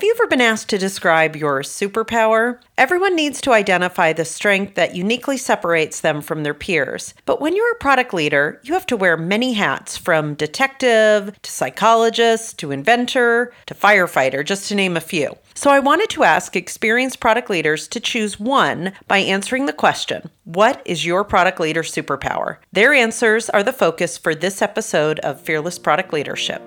[0.00, 2.58] Have you ever been asked to describe your superpower?
[2.78, 7.12] Everyone needs to identify the strength that uniquely separates them from their peers.
[7.26, 11.50] But when you're a product leader, you have to wear many hats from detective to
[11.50, 15.36] psychologist to inventor to firefighter, just to name a few.
[15.52, 20.30] So I wanted to ask experienced product leaders to choose one by answering the question
[20.44, 22.56] What is your product leader superpower?
[22.72, 26.62] Their answers are the focus for this episode of Fearless Product Leadership.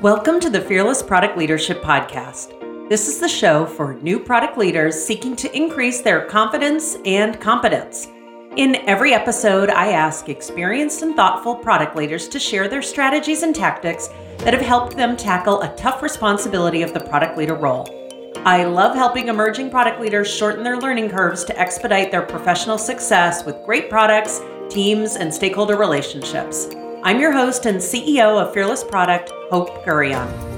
[0.00, 2.58] Welcome to the Fearless Product Leadership Podcast.
[2.88, 8.08] This is the show for new product leaders seeking to increase their confidence and competence.
[8.56, 13.54] In every episode, I ask experienced and thoughtful product leaders to share their strategies and
[13.54, 14.08] tactics
[14.38, 17.86] that have helped them tackle a tough responsibility of the product leader role.
[18.46, 23.44] I love helping emerging product leaders shorten their learning curves to expedite their professional success
[23.44, 26.68] with great products, teams, and stakeholder relationships.
[27.02, 30.49] I'm your host and CEO of Fearless Product, Hope Gurion.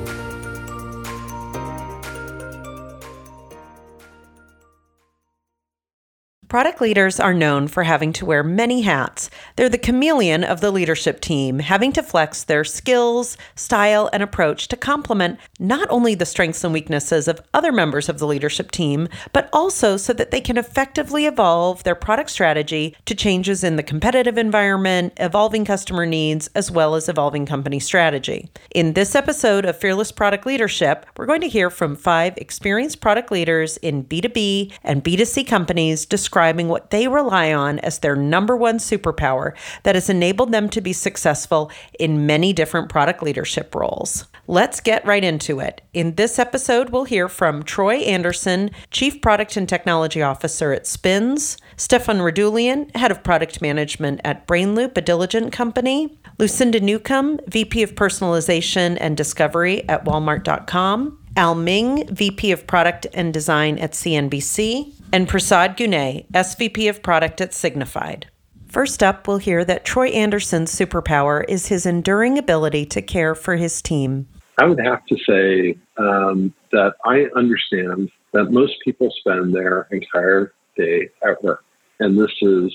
[6.53, 9.31] Product leaders are known for having to wear many hats.
[9.57, 14.69] They're the chameleon of the leadership team, having to flex their skills, style, and approach
[14.69, 19.09] to complement not only the strengths and weaknesses of other members of the leadership team,
[19.33, 23.83] but also so that they can effectively evolve their product strategy to changes in the
[23.83, 28.51] competitive environment, evolving customer needs, as well as evolving company strategy.
[28.75, 33.33] In this episode of Fearless Product Leadership, we're going to hear from five experienced product
[33.33, 38.57] leaders in B2B and B2C companies describing describing what they rely on as their number
[38.57, 39.53] one superpower
[39.85, 44.27] that has enabled them to be successful in many different product leadership roles.
[44.49, 45.83] Let's get right into it.
[45.93, 51.59] In this episode, we'll hear from Troy Anderson, Chief Product and Technology Officer at Spins,
[51.77, 57.95] Stefan Radulian, Head of Product Management at Brainloop, a Diligent company, Lucinda Newcomb, VP of
[57.95, 65.27] Personalization and Discovery at Walmart.com, Al Ming, VP of Product and Design at CNBC, and
[65.27, 68.25] Prasad Gune, SVP of Product at Signifyd.
[68.69, 73.57] First up, we'll hear that Troy Anderson's superpower is his enduring ability to care for
[73.57, 74.29] his team.
[74.59, 80.53] I would have to say um, that I understand that most people spend their entire
[80.77, 81.65] day at work,
[82.01, 82.75] and this is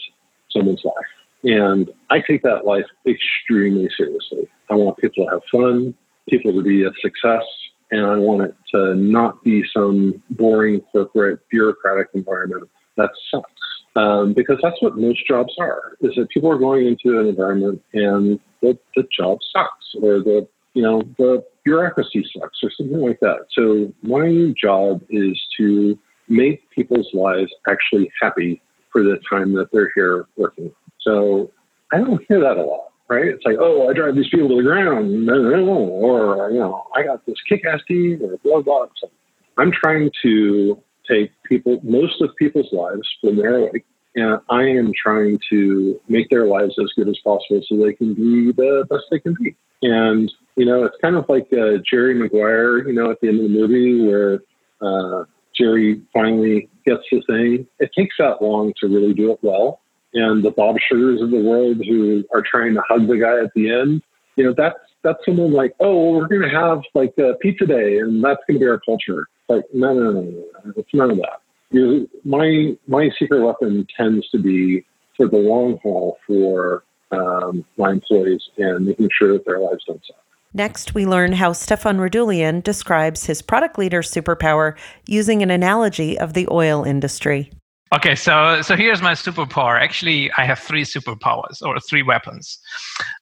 [0.52, 0.96] someone's life.
[1.44, 4.50] And I take that life extremely seriously.
[4.72, 5.94] I want people to have fun,
[6.28, 7.44] people to be a success,
[7.92, 13.52] and I want it to not be some boring corporate bureaucratic environment that sucks.
[13.96, 17.82] Um, because that's what most jobs are, is that people are going into an environment
[17.94, 23.20] and the, the job sucks or the, you know, the bureaucracy sucks or something like
[23.22, 23.48] that.
[23.54, 25.98] So my job is to
[26.28, 28.62] make people's lives actually happy
[28.92, 30.72] for the time that they're here working.
[31.02, 31.52] So
[31.92, 33.26] I don't hear that a lot right?
[33.26, 37.26] It's like, oh, I drive these people to the ground, or you know, I got
[37.26, 38.88] this kick-ass team, or blah blah.
[38.98, 39.10] So
[39.58, 43.86] I'm trying to take people, most of people's lives when they're awake,
[44.16, 48.14] and I am trying to make their lives as good as possible so they can
[48.14, 49.56] be the best they can be.
[49.82, 53.40] And you know, it's kind of like uh, Jerry Maguire, you know, at the end
[53.40, 54.40] of the movie where
[54.82, 55.24] uh,
[55.56, 57.68] Jerry finally gets the thing.
[57.80, 59.82] It takes that long to really do it well
[60.14, 63.52] and the Bob Sugars of the world who are trying to hug the guy at
[63.56, 64.02] the end.
[64.36, 68.00] You know, that's that's someone like, oh, we're going to have like a pizza day,
[68.00, 69.28] and that's going to be our culture.
[69.50, 70.46] Like, no, no, no, no,
[70.76, 71.42] it's none of that.
[71.72, 74.86] You my my secret weapon tends to be
[75.16, 80.02] for the long haul for um, my employees and making sure that their lives don't
[80.06, 80.18] suck.
[80.54, 86.34] Next, we learn how Stefan Radulian describes his product leader superpower using an analogy of
[86.34, 87.52] the oil industry.
[87.96, 89.82] Okay, so so here's my superpower.
[89.82, 92.60] Actually, I have three superpowers or three weapons,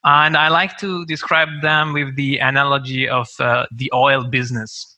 [0.03, 4.97] and I like to describe them with the analogy of uh, the oil business.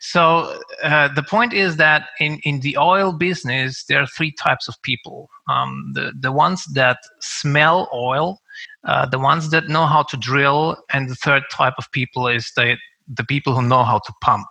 [0.00, 4.68] So uh, the point is that in, in the oil business, there are three types
[4.68, 5.28] of people.
[5.48, 8.40] Um, the the ones that smell oil,
[8.84, 12.50] uh, the ones that know how to drill, and the third type of people is
[12.56, 12.76] the
[13.08, 14.46] the people who know how to pump.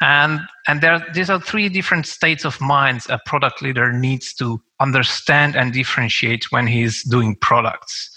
[0.00, 4.60] And and there these are three different states of minds a product leader needs to
[4.80, 8.10] understand and differentiate when he's doing products.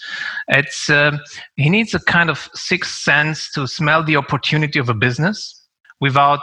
[0.49, 1.17] It's uh,
[1.55, 5.55] he needs a kind of sixth sense to smell the opportunity of a business
[6.01, 6.41] without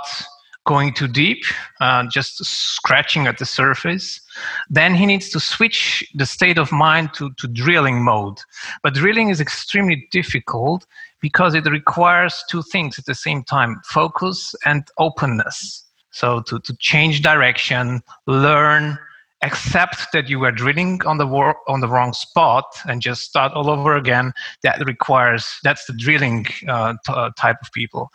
[0.66, 1.44] going too deep,
[1.80, 4.20] uh, just scratching at the surface.
[4.68, 8.38] Then he needs to switch the state of mind to, to drilling mode.
[8.82, 10.86] But drilling is extremely difficult
[11.20, 15.84] because it requires two things at the same time focus and openness.
[16.10, 18.98] So to, to change direction, learn,
[19.42, 23.52] accept that you were drilling on the wor- on the wrong spot and just start
[23.52, 28.08] all over again that requires that's the drilling uh, t- type of people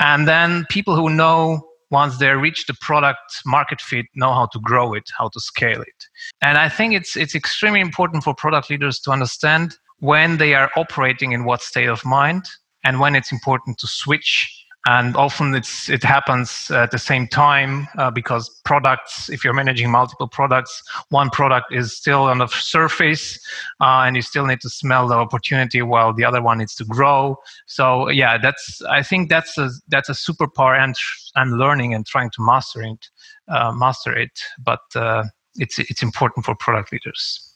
[0.00, 4.58] and then people who know once they reach the product market fit know how to
[4.60, 6.04] grow it how to scale it.
[6.42, 10.70] And i think it's it's extremely important for product leaders to understand when they are
[10.76, 12.44] operating in what state of mind
[12.84, 14.57] and when it's important to switch
[14.88, 19.90] and often it's it happens at the same time uh, because products if you're managing
[19.90, 23.38] multiple products one product is still on the surface
[23.80, 26.84] uh, and you still need to smell the opportunity while the other one needs to
[26.84, 27.36] grow.
[27.66, 30.94] So yeah that's i think that's a that's a superpower and
[31.34, 33.08] and learning and trying to master it
[33.48, 34.40] uh, master it.
[34.58, 35.24] But uh,
[35.56, 37.47] it's it's important for product leaders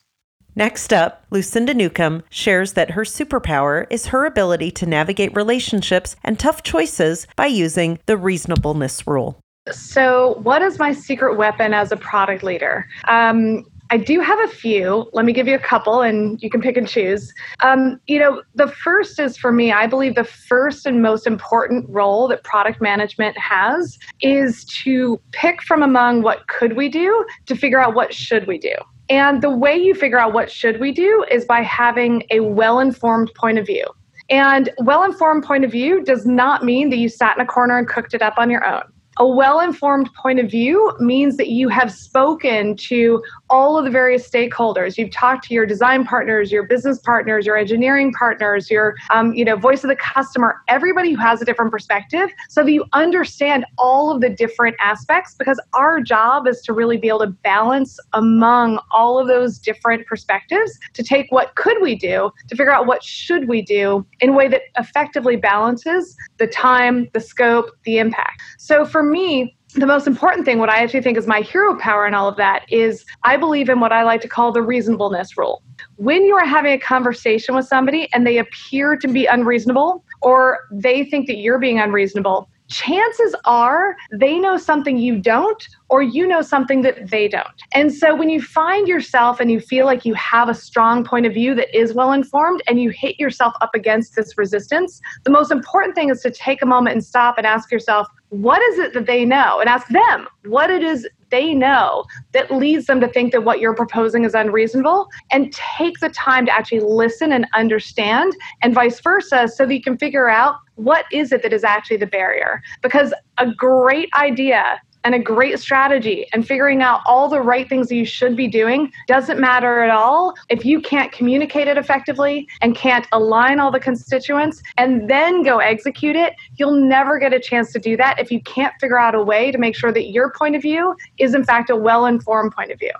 [0.54, 6.38] Next up, Lucinda Newcomb shares that her superpower is her ability to navigate relationships and
[6.38, 9.40] tough choices by using the reasonableness rule.
[9.70, 12.86] So, what is my secret weapon as a product leader?
[13.08, 15.08] Um, I do have a few.
[15.12, 17.32] Let me give you a couple and you can pick and choose.
[17.60, 21.88] Um, you know, the first is for me, I believe the first and most important
[21.90, 27.54] role that product management has is to pick from among what could we do to
[27.54, 28.74] figure out what should we do.
[29.12, 33.30] And the way you figure out what should we do is by having a well-informed
[33.34, 33.84] point of view.
[34.30, 37.86] And well-informed point of view does not mean that you sat in a corner and
[37.86, 38.84] cooked it up on your own.
[39.18, 43.22] A well informed point of view means that you have spoken to
[43.52, 44.96] all of the various stakeholders.
[44.96, 49.44] You've talked to your design partners, your business partners, your engineering partners, your um, you
[49.44, 53.66] know voice of the customer, everybody who has a different perspective, so that you understand
[53.76, 55.34] all of the different aspects.
[55.38, 60.06] Because our job is to really be able to balance among all of those different
[60.06, 64.30] perspectives to take what could we do to figure out what should we do in
[64.30, 68.40] a way that effectively balances the time, the scope, the impact.
[68.56, 72.06] So for me, the most important thing, what I actually think is my hero power
[72.06, 75.36] in all of that, is I believe in what I like to call the reasonableness
[75.36, 75.62] rule.
[75.96, 80.60] When you are having a conversation with somebody and they appear to be unreasonable, or
[80.70, 86.26] they think that you're being unreasonable, chances are they know something you don't or you
[86.26, 87.46] know something that they don't.
[87.74, 91.26] And so when you find yourself and you feel like you have a strong point
[91.26, 95.30] of view that is well informed and you hit yourself up against this resistance, the
[95.30, 98.78] most important thing is to take a moment and stop and ask yourself, what is
[98.78, 99.60] it that they know?
[99.60, 103.60] And ask them what it is they know that leads them to think that what
[103.60, 108.32] you're proposing is unreasonable and take the time to actually listen and understand
[108.62, 111.96] and vice versa so that you can figure out what is it that is actually
[111.98, 117.40] the barrier because a great idea and a great strategy and figuring out all the
[117.40, 121.76] right things you should be doing doesn't matter at all if you can't communicate it
[121.76, 126.34] effectively and can't align all the constituents and then go execute it.
[126.56, 129.50] You'll never get a chance to do that if you can't figure out a way
[129.50, 132.70] to make sure that your point of view is, in fact, a well informed point
[132.70, 132.92] of view.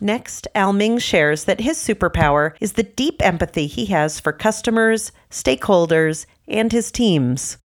[0.00, 5.10] Next, Al Ming shares that his superpower is the deep empathy he has for customers,
[5.28, 7.58] stakeholders, and his teams.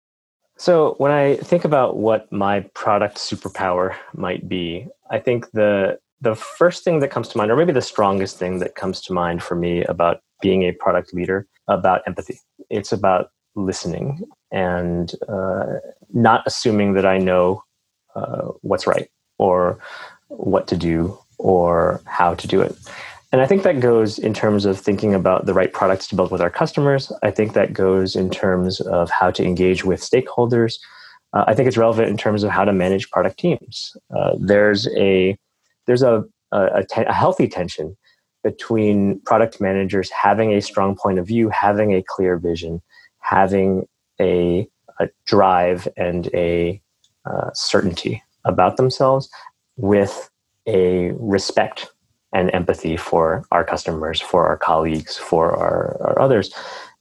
[0.62, 6.36] So when I think about what my product superpower might be, I think the the
[6.36, 9.42] first thing that comes to mind, or maybe the strongest thing that comes to mind
[9.42, 12.38] for me about being a product leader, about empathy.
[12.70, 14.22] It's about listening
[14.52, 15.80] and uh,
[16.12, 17.64] not assuming that I know
[18.14, 19.80] uh, what's right or
[20.28, 22.76] what to do or how to do it.
[23.32, 26.30] And I think that goes in terms of thinking about the right products to build
[26.30, 27.10] with our customers.
[27.22, 30.78] I think that goes in terms of how to engage with stakeholders.
[31.32, 33.96] Uh, I think it's relevant in terms of how to manage product teams.
[34.14, 35.36] Uh, there's a
[35.86, 37.96] there's a, a, a healthy tension
[38.44, 42.82] between product managers having a strong point of view, having a clear vision,
[43.20, 43.88] having
[44.20, 44.68] a,
[45.00, 46.80] a drive and a
[47.24, 49.28] uh, certainty about themselves,
[49.76, 50.30] with
[50.66, 51.88] a respect
[52.32, 56.54] and empathy for our customers, for our colleagues, for our, our others,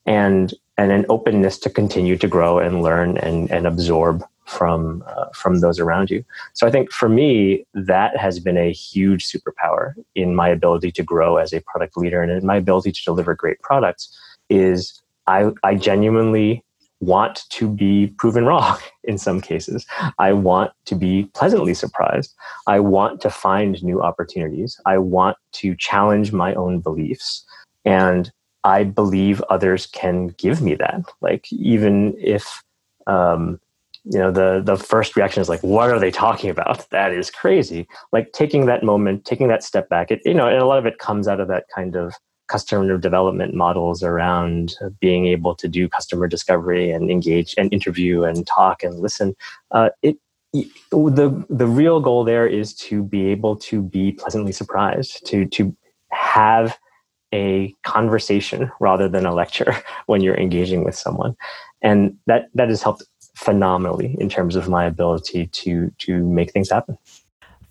[0.05, 5.25] and and an openness to continue to grow and learn and, and absorb from uh,
[5.33, 6.23] from those around you.
[6.53, 11.03] So I think for me that has been a huge superpower in my ability to
[11.03, 14.17] grow as a product leader and in my ability to deliver great products
[14.49, 16.63] is I I genuinely
[17.01, 19.85] want to be proven wrong in some cases.
[20.19, 22.33] I want to be pleasantly surprised.
[22.67, 24.79] I want to find new opportunities.
[24.85, 27.43] I want to challenge my own beliefs.
[27.83, 28.31] And
[28.63, 31.01] I believe others can give me that.
[31.19, 32.63] Like, even if,
[33.07, 33.59] um,
[34.03, 36.87] you know, the, the first reaction is like, what are they talking about?
[36.91, 37.87] That is crazy.
[38.11, 40.85] Like, taking that moment, taking that step back, it, you know, and a lot of
[40.85, 42.13] it comes out of that kind of
[42.51, 48.45] customer development models around being able to do customer discovery and engage and interview and
[48.45, 49.33] talk and listen.
[49.71, 50.17] Uh, it
[50.91, 55.75] the the real goal there is to be able to be pleasantly surprised, to to
[56.11, 56.77] have
[57.33, 59.73] a conversation rather than a lecture
[60.07, 61.35] when you're engaging with someone,
[61.81, 63.03] and that that has helped
[63.35, 66.97] phenomenally in terms of my ability to to make things happen.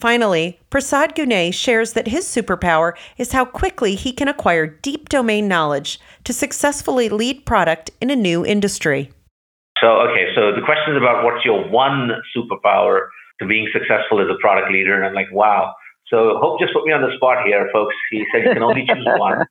[0.01, 5.47] Finally, Prasad Gune shares that his superpower is how quickly he can acquire deep domain
[5.47, 9.11] knowledge to successfully lead product in a new industry.
[9.79, 13.09] So, okay, so the question is about what's your one superpower
[13.41, 14.97] to being successful as a product leader.
[14.97, 15.75] And I'm like, wow.
[16.09, 17.95] So Hope just put me on the spot here, folks.
[18.11, 19.45] He said you can only choose one.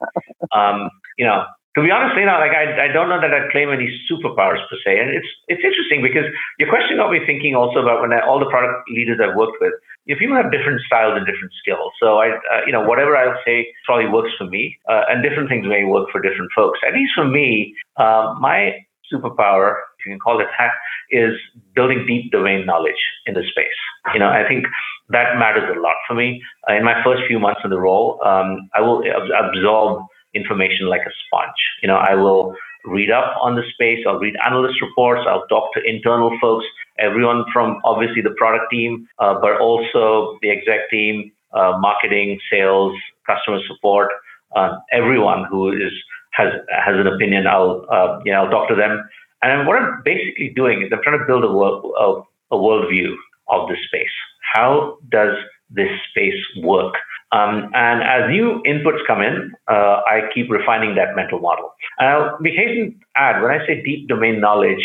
[0.51, 1.45] Um, you know,
[1.77, 4.59] to be honest, you know, like I, I don't know that I'd claim any superpowers
[4.69, 4.99] per se.
[4.99, 6.25] And it's it's interesting because
[6.57, 9.61] your question got me thinking also about when I, all the product leaders I've worked
[9.61, 9.73] with,
[10.09, 11.93] you people have different styles and different skills.
[12.01, 15.49] So I, uh, you know, whatever I'll say probably works for me, uh, and different
[15.49, 16.79] things may work for different folks.
[16.85, 18.73] At least for me, uh, my
[19.13, 20.71] superpower, if you can call it that,
[21.11, 21.35] is
[21.75, 23.79] building deep domain knowledge in the space.
[24.13, 24.65] You know, I think
[25.09, 26.41] that matters a lot for me.
[26.67, 29.03] Uh, in my first few months in the role, um, I will
[29.37, 30.01] absorb
[30.33, 31.61] information like a sponge.
[31.83, 35.73] You know, I will read up on the space, I'll read analyst reports, I'll talk
[35.73, 36.65] to internal folks,
[36.99, 42.95] everyone from obviously the product team, uh, but also the exec team, uh, marketing, sales,
[43.25, 44.09] customer support,
[44.55, 45.91] uh, everyone who is
[46.31, 46.53] has
[46.85, 47.47] has an opinion.
[47.47, 49.03] I'll uh, you know I'll talk to them,
[49.41, 53.13] and what I'm basically doing is I'm trying to build a world a, a worldview
[53.47, 54.15] of this space.
[54.53, 55.35] How does
[55.69, 56.95] this space work?
[57.31, 61.71] Um, and as new inputs come in, uh, I keep refining that mental model.
[61.99, 64.83] And I'll be hasten to add, when I say deep domain knowledge,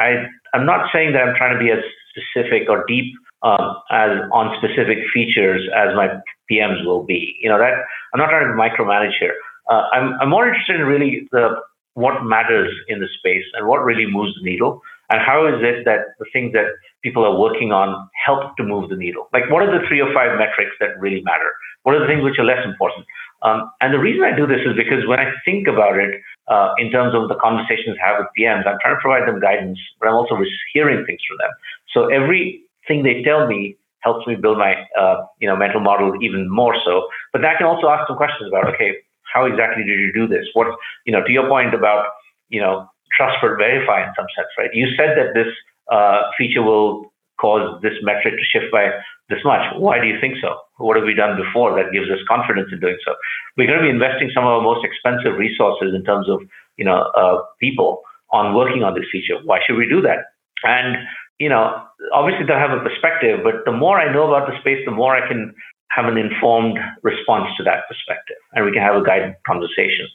[0.00, 1.80] I, I'm not saying that I'm trying to be as
[2.10, 6.08] specific or deep um, as on specific features as my
[6.50, 7.36] PMs will be.
[7.40, 7.74] You know that
[8.12, 9.34] I'm not trying to micromanage here.
[9.70, 11.56] Uh, I'm, I'm more interested in really the
[11.94, 14.80] what matters in the space and what really moves the needle
[15.10, 16.64] and how is it that the things that
[17.02, 20.10] people are working on help to move the needle like what are the three or
[20.14, 23.06] five metrics that really matter what are the things which are less important?
[23.42, 26.74] Um, and the reason I do this is because when I think about it uh,
[26.78, 29.78] in terms of the conversations I have with PMs, I'm trying to provide them guidance,
[29.98, 30.36] but I'm also
[30.74, 31.52] hearing things from them.
[31.94, 36.50] So everything they tell me helps me build my uh, you know mental model even
[36.50, 37.08] more so.
[37.32, 38.96] But then I can also ask some questions about okay,
[39.32, 40.46] how exactly did you do this?
[40.52, 40.68] What
[41.06, 42.06] you know to your point about
[42.48, 44.70] you know trust but verify in some sense, right?
[44.74, 45.50] You said that this
[45.90, 48.90] uh, feature will cause this metric to shift by
[49.28, 49.62] this much.
[49.76, 50.56] Why do you think so?
[50.78, 53.14] What have we done before that gives us confidence in doing so?
[53.56, 56.40] We're going to be investing some of our most expensive resources in terms of
[56.76, 59.38] you know uh, people on working on this feature.
[59.44, 60.32] Why should we do that?
[60.64, 60.96] And
[61.38, 64.78] you know, obviously they'll have a perspective, but the more I know about the space,
[64.84, 65.54] the more I can
[65.90, 70.06] have an informed response to that perspective, and we can have a guided conversation.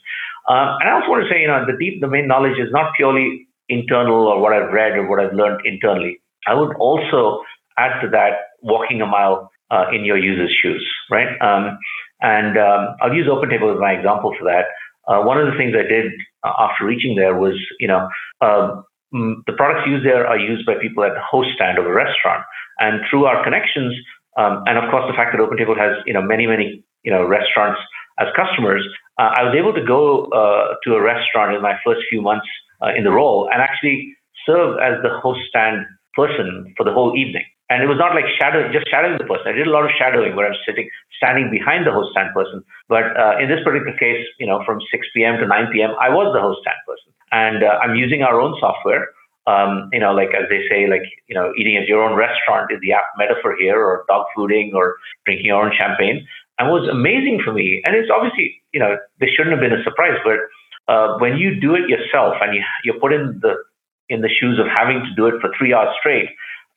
[0.48, 2.92] Um, and I also want to say, you know, the deep domain knowledge is not
[2.96, 6.20] purely internal or what I've read or what I've learned internally.
[6.48, 7.42] I would also
[7.76, 11.28] add to that walking a mile uh, in your user's shoes, right?
[11.40, 11.78] Um,
[12.20, 14.64] and um, I'll use OpenTable as my example for that.
[15.06, 16.12] Uh, one of the things I did
[16.44, 18.08] uh, after reaching there was, you know,
[18.40, 18.84] um,
[19.46, 22.44] the products used there are used by people at the host stand of a restaurant,
[22.78, 23.94] and through our connections,
[24.36, 27.24] um, and of course the fact that OpenTable has, you know, many many, you know,
[27.24, 27.80] restaurants
[28.18, 28.84] as customers,
[29.18, 32.46] uh, I was able to go uh, to a restaurant in my first few months
[32.82, 34.14] uh, in the role and actually
[34.44, 35.86] serve as the host stand
[36.18, 37.46] person for the whole evening.
[37.70, 39.46] And it was not like shadowing, just shadowing the person.
[39.46, 40.88] I did a lot of shadowing where I'm sitting,
[41.20, 42.64] standing behind the host stand person.
[42.88, 45.36] But uh, in this particular case, you know, from 6 p.m.
[45.38, 47.12] to 9 p.m., I was the host stand person.
[47.30, 49.12] And uh, I'm using our own software.
[49.46, 52.72] Um, you know, like as they say, like, you know, eating at your own restaurant
[52.72, 56.26] is the apt metaphor here, or dog fooding, or drinking your own champagne.
[56.58, 57.80] And was amazing for me.
[57.84, 60.40] And it's obviously, you know, this shouldn't have been a surprise, but
[60.88, 63.54] uh, when you do it yourself and you, you put in the
[64.08, 66.28] in the shoes of having to do it for three hours straight,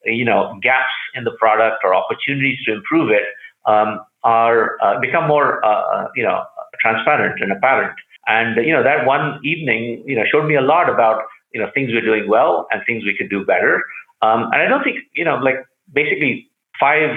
[0.05, 3.23] you know, gaps in the product or opportunities to improve it
[3.65, 6.43] um, are uh, become more, uh, uh, you know,
[6.79, 7.93] transparent and apparent.
[8.27, 11.23] And you know, that one evening, you know, showed me a lot about
[11.53, 13.83] you know things we're doing well and things we could do better.
[14.21, 15.55] Um, and I don't think you know, like
[15.93, 16.47] basically
[16.79, 17.09] five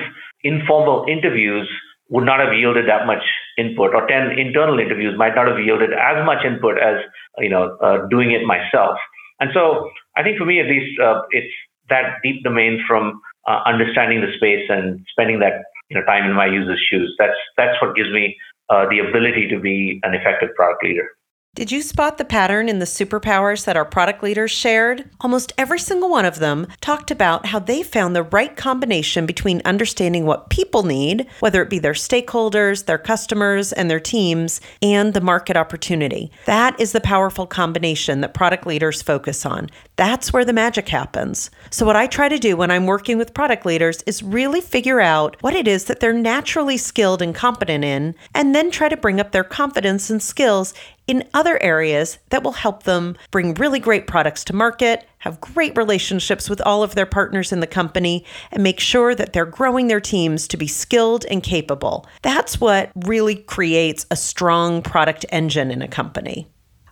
[0.43, 1.69] informal interviews
[2.11, 3.23] would not have yielded that much
[3.59, 6.97] input, or ten internal interviews might not have yielded as much input as
[7.39, 8.99] you know uh, doing it myself.
[9.41, 11.53] And so I think for me, at least, uh, it's
[11.89, 16.35] that deep domain from uh, understanding the space and spending that you know time in
[16.35, 17.15] my user's shoes.
[17.19, 18.37] That's that's what gives me
[18.71, 21.09] uh, the ability to be an effective product leader.
[21.55, 25.09] Did you spot the pattern in the superpowers that our product leaders shared?
[25.21, 29.63] Almost every single one of them talked about how they found the right combination between
[29.65, 35.15] understanding what people need, whether it be their stakeholders, their customers, and their teams, and
[35.15, 36.33] the market opportunity.
[36.47, 39.71] That is the powerful combination that product leaders focus on.
[39.95, 41.53] That's where the magic happens.
[41.71, 45.01] So, what I try to do when I'm working with product leaders is really figure
[45.01, 48.97] out what it is that they're naturally skilled and competent in, and then try to
[48.97, 50.75] bring up their confidence and skills
[51.07, 55.77] in other areas that will help them bring really great products to market, have great
[55.77, 59.89] relationships with all of their partners in the company, and make sure that they're growing
[59.89, 62.07] their teams to be skilled and capable.
[62.23, 66.49] That's what really creates a strong product engine in a company.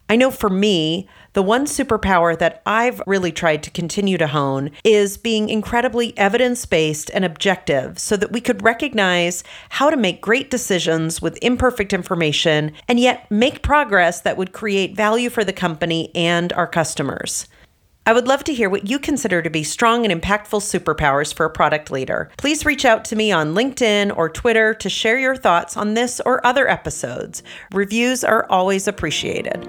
[0.09, 4.71] I know for me, the one superpower that I've really tried to continue to hone
[4.85, 10.21] is being incredibly evidence based and objective so that we could recognize how to make
[10.21, 15.53] great decisions with imperfect information and yet make progress that would create value for the
[15.53, 17.47] company and our customers.
[18.05, 21.47] I would love to hear what you consider to be strong and impactful superpowers for
[21.47, 22.31] a product leader.
[22.37, 26.21] Please reach out to me on LinkedIn or Twitter to share your thoughts on this
[26.27, 27.45] or other episodes.
[27.73, 29.63] Reviews are always appreciated.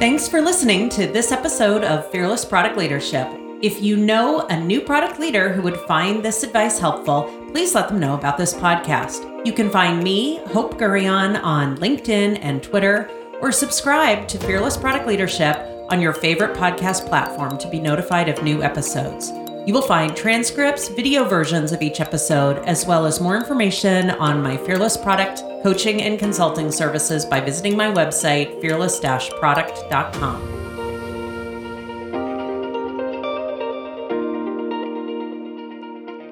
[0.00, 3.28] Thanks for listening to this episode of Fearless Product Leadership.
[3.60, 7.88] If you know a new product leader who would find this advice helpful, please let
[7.88, 9.46] them know about this podcast.
[9.46, 13.10] You can find me, Hope Gurion, on LinkedIn and Twitter,
[13.42, 18.42] or subscribe to Fearless Product Leadership on your favorite podcast platform to be notified of
[18.42, 19.32] new episodes.
[19.66, 24.42] You will find transcripts, video versions of each episode, as well as more information on
[24.42, 30.60] my Fearless Product coaching and consulting services by visiting my website, fearless product.com.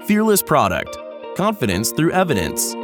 [0.07, 0.97] Fearless Product
[1.37, 2.75] Confidence through Evidence.